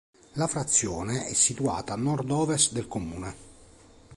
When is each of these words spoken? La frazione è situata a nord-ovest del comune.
La 0.33 0.47
frazione 0.47 1.27
è 1.27 1.33
situata 1.33 1.93
a 1.93 1.95
nord-ovest 1.95 2.71
del 2.73 2.87
comune. 2.87 3.35